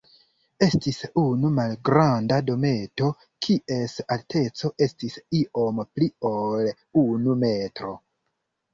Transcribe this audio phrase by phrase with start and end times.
[0.67, 3.11] Estis unu malgranda dometo,
[3.47, 6.75] kies alteco estis iom pli ol
[7.07, 7.97] unu metro.